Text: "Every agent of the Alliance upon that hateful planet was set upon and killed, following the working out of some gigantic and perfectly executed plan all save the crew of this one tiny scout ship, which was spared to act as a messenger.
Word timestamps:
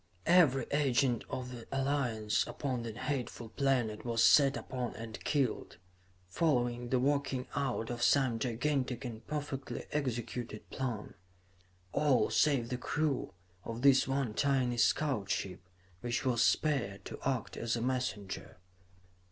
"Every 0.25 0.65
agent 0.71 1.23
of 1.29 1.51
the 1.51 1.67
Alliance 1.71 2.43
upon 2.47 2.81
that 2.81 2.97
hateful 3.05 3.49
planet 3.49 4.03
was 4.03 4.23
set 4.23 4.57
upon 4.57 4.95
and 4.95 5.23
killed, 5.23 5.77
following 6.27 6.89
the 6.89 6.97
working 6.99 7.45
out 7.55 7.91
of 7.91 8.01
some 8.01 8.39
gigantic 8.39 9.05
and 9.05 9.23
perfectly 9.27 9.85
executed 9.91 10.67
plan 10.71 11.13
all 11.91 12.31
save 12.31 12.69
the 12.69 12.77
crew 12.79 13.35
of 13.63 13.83
this 13.83 14.07
one 14.07 14.33
tiny 14.33 14.77
scout 14.77 15.29
ship, 15.29 15.61
which 15.99 16.25
was 16.25 16.41
spared 16.41 17.05
to 17.05 17.19
act 17.23 17.55
as 17.55 17.75
a 17.75 17.79
messenger. 17.83 18.57